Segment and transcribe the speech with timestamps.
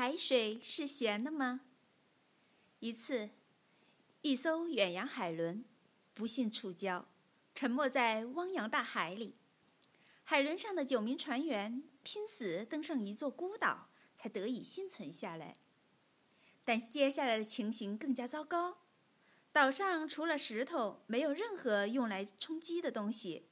[0.00, 1.60] 海水是咸的吗？
[2.78, 3.28] 一次，
[4.22, 5.62] 一艘远洋海轮
[6.14, 7.04] 不幸触礁，
[7.54, 9.36] 沉没在汪洋大海里。
[10.24, 15.58] 海轮上的九名船员拼死登上一座孤岛，才得以幸存下来。
[16.64, 18.78] 但接下来的情形更加糟糕，
[19.52, 23.50] 岛上除了石头，没有任何用来充饥的东西。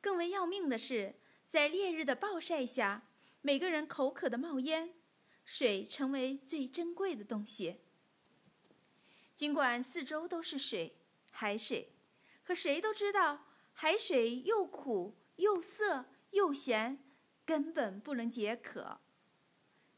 [0.00, 3.08] 更为要命的是，在烈日的暴晒下，
[3.40, 4.95] 每个人口渴的冒烟，
[5.46, 7.80] 水成为最珍贵的东西。
[9.34, 10.98] 尽管四周都是水，
[11.30, 11.94] 海水，
[12.44, 17.02] 可谁都知道，海水又苦又涩又咸，
[17.46, 19.00] 根本不能解渴。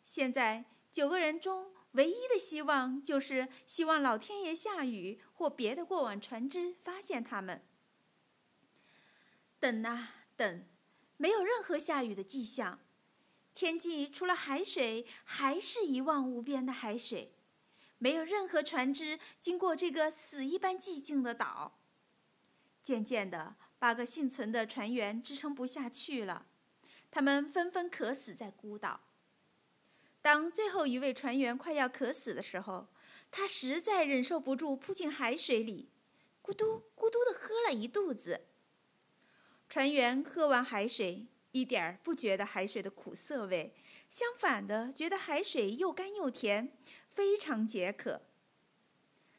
[0.04, 1.74] 现在九个人中。
[1.92, 7.64] 唯一的希望就是希望老天爷下雨或别的过往船只发现他们。
[9.58, 10.66] 等啊等，
[11.16, 12.78] 没有任何下雨的迹象。
[13.58, 17.34] 天际除了海水，还是一望无边的海水。
[17.98, 21.76] 没有任何船只经过这个死一般寂静的岛。
[22.84, 26.46] 渐渐的，八个幸存的船员支撑不下去了，
[27.10, 29.00] 他们纷纷渴死在孤岛。
[30.22, 32.86] 当最后一位船员快要渴死的时候，
[33.28, 35.90] 他实在忍受不住，扑进海水里，
[36.40, 38.42] 咕嘟咕嘟地喝了一肚子。
[39.68, 41.26] 船员喝完海水，
[41.58, 43.74] 一点儿不觉得海水的苦涩味，
[44.08, 46.76] 相反的，觉得海水又干又甜，
[47.10, 48.22] 非常解渴。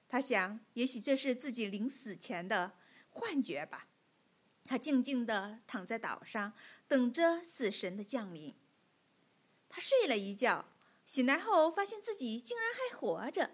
[0.09, 2.73] 他想，也许这是自己临死前的
[3.09, 3.88] 幻觉吧。
[4.66, 6.53] 他静静地躺在岛上，
[6.88, 8.54] 等着死神的降临。
[9.70, 10.66] 他睡了一觉。
[11.06, 13.50] 醒来后，发现自己竟然还活着，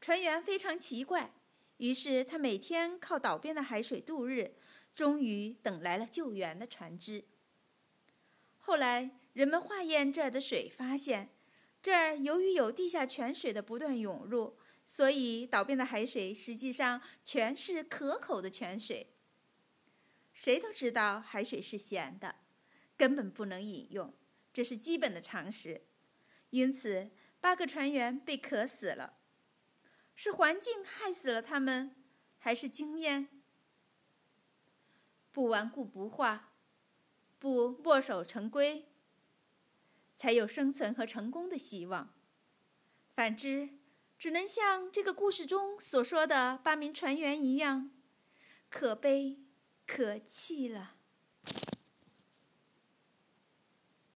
[0.00, 1.32] 船员非常奇怪。
[1.78, 4.54] 于是他每天靠岛边的海水度日，
[4.94, 7.24] 终于等来了救援的船只。
[8.66, 11.28] 后来人们化验这儿的水，发现
[11.82, 19.12] 这儿由于有地下泉水的不断涌入，所以岛边的海水实际上全是可口的泉水。
[20.32, 22.36] 谁都知道海水是咸的，
[22.96, 24.10] 根本不能饮用，
[24.50, 25.82] 这是基本的常识。
[26.48, 27.10] 因此，
[27.42, 29.18] 八个船员被渴死了。
[30.14, 31.94] 是环境害死了他们，
[32.38, 33.28] 还是经验？
[35.30, 36.53] 不顽固不化，
[37.44, 38.86] 不墨守成规，
[40.16, 42.14] 才有生存和成功的希望。
[43.14, 43.68] 反之，
[44.18, 47.90] 只能像这个故事中所说的八名船员一样，
[48.70, 49.40] 可悲
[49.86, 50.94] 可气了。